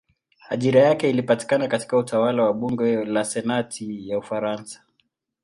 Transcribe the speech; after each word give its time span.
Ajira 0.49 0.79
yake 0.81 1.09
ilipatikana 1.09 1.67
katika 1.67 1.97
utawala 1.97 2.43
wa 2.43 2.53
bunge 2.53 3.05
la 3.05 3.25
senati 3.25 4.09
ya 4.09 4.17
Ufaransa. 4.17 4.83